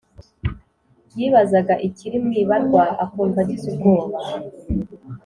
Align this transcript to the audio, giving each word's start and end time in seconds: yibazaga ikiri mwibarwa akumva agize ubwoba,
yibazaga 1.17 1.73
ikiri 1.87 2.17
mwibarwa 2.25 2.83
akumva 3.03 3.39
agize 3.43 3.65
ubwoba, 3.71 4.17